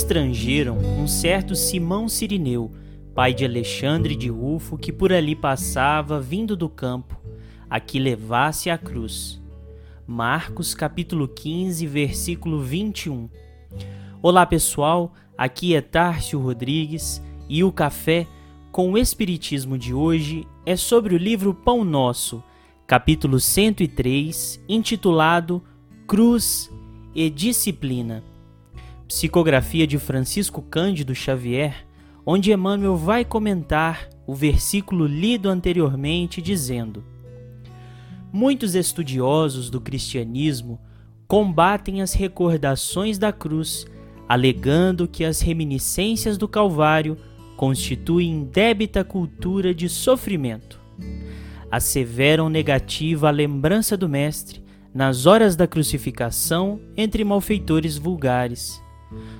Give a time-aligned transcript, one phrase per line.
[0.00, 2.70] constrangeram um certo Simão Sirineu,
[3.14, 7.20] pai de Alexandre de Rufo, que por ali passava vindo do campo,
[7.68, 9.38] a que levasse a cruz.
[10.06, 13.28] Marcos capítulo 15, versículo 21.
[14.22, 18.26] Olá pessoal, aqui é Tárcio Rodrigues e o café
[18.72, 22.42] com o Espiritismo de hoje é sobre o livro Pão Nosso,
[22.86, 25.62] capítulo 103, intitulado
[26.06, 26.70] Cruz
[27.14, 28.29] e Disciplina.
[29.10, 31.84] Psicografia de Francisco Cândido Xavier,
[32.24, 37.02] onde Emmanuel vai comentar o versículo lido anteriormente, dizendo:
[38.32, 40.78] Muitos estudiosos do cristianismo
[41.26, 43.84] combatem as recordações da cruz,
[44.28, 47.18] alegando que as reminiscências do Calvário
[47.56, 50.78] constituem débita cultura de sofrimento.
[51.68, 54.62] Asseveram negativa a lembrança do Mestre
[54.94, 58.80] nas horas da crucificação entre malfeitores vulgares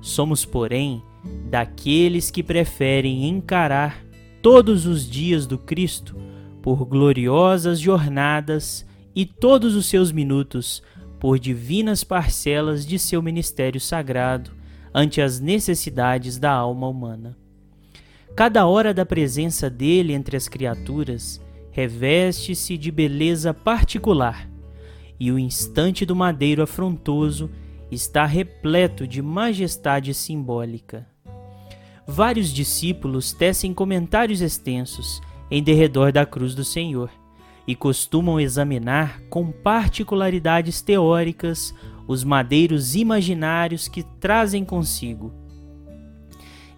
[0.00, 1.02] Somos, porém,
[1.48, 4.04] daqueles que preferem encarar
[4.40, 6.16] todos os dias do Cristo
[6.60, 10.82] por gloriosas jornadas e todos os seus minutos
[11.20, 14.50] por divinas parcelas de seu ministério sagrado
[14.92, 17.36] ante as necessidades da alma humana.
[18.34, 21.40] Cada hora da presença dele entre as criaturas
[21.70, 24.48] reveste-se de beleza particular,
[25.18, 27.50] e o instante do madeiro afrontoso
[27.92, 31.06] está repleto de majestade simbólica.
[32.06, 37.10] Vários discípulos tecem comentários extensos em derredor da cruz do Senhor
[37.66, 41.74] e costumam examinar com particularidades teóricas
[42.08, 45.32] os madeiros imaginários que trazem consigo.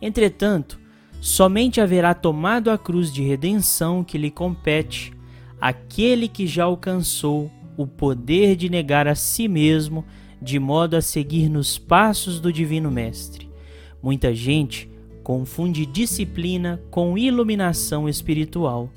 [0.03, 0.79] Entretanto,
[1.21, 5.15] somente haverá tomado a cruz de redenção que lhe compete
[5.61, 10.05] aquele que já alcançou o poder de negar a si mesmo
[10.45, 13.49] de modo a seguir nos passos do Divino Mestre.
[14.03, 14.91] Muita gente
[15.23, 18.91] confunde disciplina com iluminação espiritual.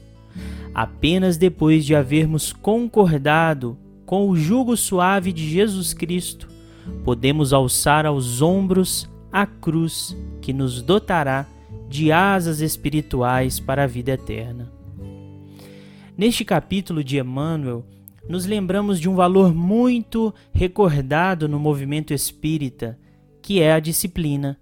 [0.75, 6.49] Apenas depois de havermos concordado com o jugo suave de Jesus Cristo,
[7.05, 11.47] podemos alçar aos ombros a cruz que nos dotará
[11.89, 14.69] de asas espirituais para a vida eterna.
[16.17, 17.85] Neste capítulo de Emmanuel,
[18.27, 22.99] nos lembramos de um valor muito recordado no movimento espírita,
[23.41, 24.59] que é a disciplina.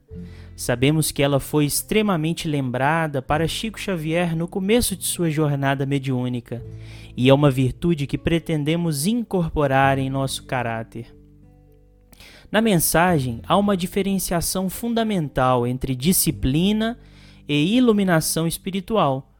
[0.55, 6.63] Sabemos que ela foi extremamente lembrada para Chico Xavier no começo de sua jornada mediúnica,
[7.17, 11.13] e é uma virtude que pretendemos incorporar em nosso caráter.
[12.51, 16.97] Na mensagem, há uma diferenciação fundamental entre disciplina
[17.49, 19.33] e iluminação espiritual.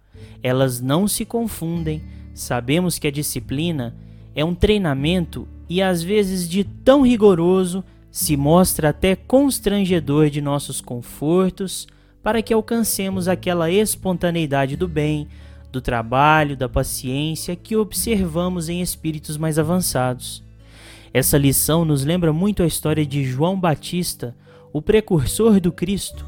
[0.44, 2.02] Elas não se confundem.
[2.34, 3.96] Sabemos que a disciplina
[4.36, 10.82] é um treinamento e às vezes de tão rigoroso se mostra até constrangedor de nossos
[10.82, 11.88] confortos
[12.22, 15.28] para que alcancemos aquela espontaneidade do bem,
[15.72, 20.44] do trabalho, da paciência que observamos em espíritos mais avançados.
[21.14, 24.36] Essa lição nos lembra muito a história de João Batista,
[24.74, 26.26] o precursor do Cristo.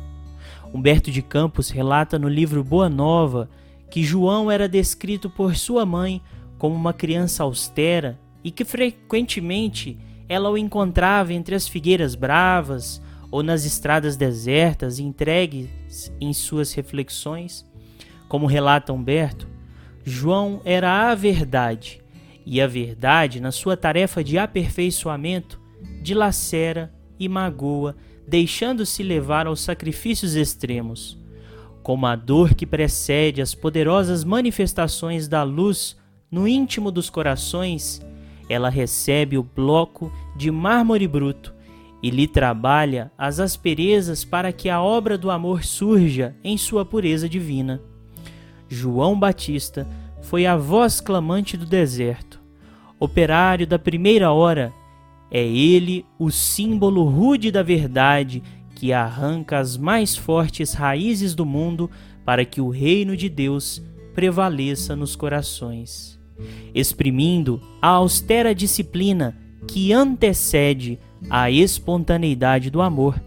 [0.74, 3.50] Humberto de Campos relata no livro Boa Nova
[3.90, 6.22] que João era descrito por sua mãe
[6.58, 9.98] como uma criança austera e que frequentemente
[10.30, 17.66] ela o encontrava entre as figueiras bravas ou nas estradas desertas, entregues em suas reflexões.
[18.28, 19.48] Como relata Humberto,
[20.04, 22.02] João era a verdade,
[22.46, 25.60] e a verdade, na sua tarefa de aperfeiçoamento,
[26.02, 31.18] dilacera e magoa, deixando-se levar aos sacrifícios extremos.
[31.84, 35.98] Como a dor que precede as poderosas manifestações da luz
[36.30, 38.02] no íntimo dos corações,
[38.50, 41.54] ela recebe o bloco de mármore bruto
[42.04, 47.28] e lhe trabalha as asperezas para que a obra do amor surja em sua pureza
[47.28, 47.82] divina.
[48.70, 49.88] João Batista
[50.22, 52.40] foi a voz clamante do deserto,
[53.00, 54.74] operário da primeira hora.
[55.32, 58.44] É ele o símbolo rude da verdade
[58.76, 61.90] que arranca as mais fortes raízes do mundo
[62.24, 63.82] para que o reino de Deus
[64.14, 66.17] prevaleça nos corações
[66.74, 69.38] exprimindo a austera disciplina
[69.68, 71.00] que antecede
[71.30, 73.22] a espontaneidade do amor,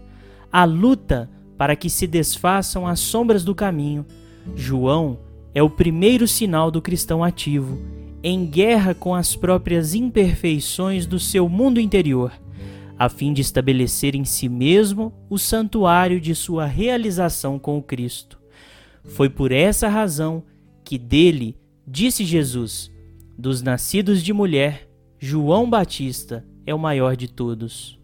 [0.51, 4.05] a luta para que se desfaçam as sombras do caminho.
[4.55, 5.19] João
[5.53, 7.77] é o primeiro sinal do cristão ativo,
[8.23, 12.31] em guerra com as próprias imperfeições do seu mundo interior,
[12.97, 18.39] a fim de estabelecer em si mesmo o santuário de sua realização com o Cristo.
[19.03, 20.43] Foi por essa razão
[20.83, 21.57] que dele
[21.87, 22.91] disse Jesus:
[23.41, 27.99] dos nascidos de mulher, João Batista é o maior de todos.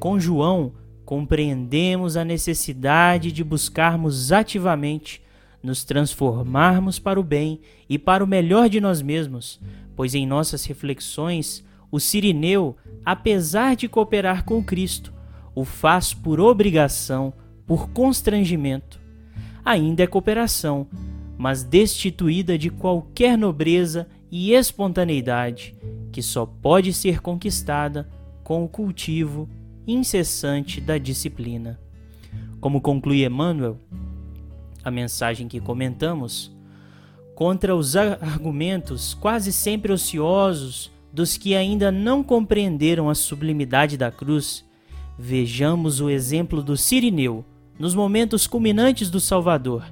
[0.00, 0.72] Com João
[1.04, 5.22] compreendemos a necessidade de buscarmos ativamente
[5.62, 9.60] nos transformarmos para o bem e para o melhor de nós mesmos,
[9.94, 15.12] pois em nossas reflexões, o sirineu, apesar de cooperar com Cristo,
[15.54, 17.32] o faz por obrigação,
[17.64, 19.00] por constrangimento.
[19.64, 20.88] Ainda é cooperação,
[21.38, 25.74] mas destituída de qualquer nobreza e espontaneidade,
[26.12, 28.08] que só pode ser conquistada
[28.44, 29.48] com o cultivo
[29.86, 31.80] incessante da disciplina.
[32.60, 33.78] Como conclui Emmanuel,
[34.84, 36.54] a mensagem que comentamos,
[37.34, 44.64] contra os argumentos quase sempre ociosos dos que ainda não compreenderam a sublimidade da cruz,
[45.18, 47.44] vejamos o exemplo do Sirineu
[47.78, 49.84] nos momentos culminantes do Salvador.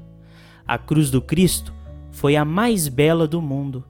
[0.67, 1.73] A cruz do Cristo
[2.13, 3.85] foi a mais bela do mundo.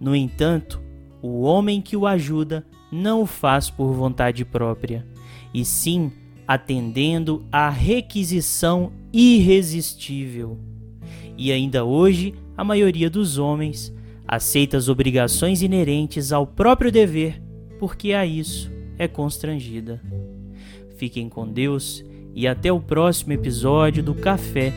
[0.00, 0.80] No entanto,
[1.22, 5.06] o homem que o ajuda não o faz por vontade própria,
[5.52, 6.12] e sim
[6.46, 10.58] atendendo à requisição irresistível.
[11.36, 13.92] E ainda hoje, a maioria dos homens
[14.26, 17.42] aceita as obrigações inerentes ao próprio dever,
[17.78, 20.00] porque a isso é constrangida.
[20.96, 22.04] Fiquem com Deus
[22.34, 24.72] e até o próximo episódio do Café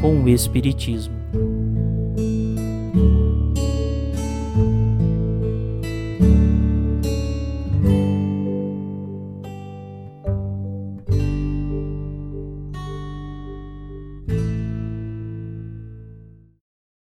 [0.00, 1.17] com o Espiritismo.